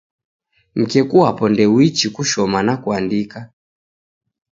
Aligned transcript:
Mkeku 0.75 1.19
wapo 1.19 1.49
ndouichi 1.49 2.07
kushoma 2.15 2.59
na 2.63 2.77
kuandika 2.81 3.39